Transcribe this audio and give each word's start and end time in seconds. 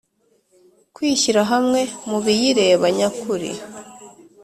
kwishyira 0.95 1.41
hamwe 1.51 1.81
mu 2.09 2.17
biyireba 2.25 2.85
nyakuri. 2.97 3.51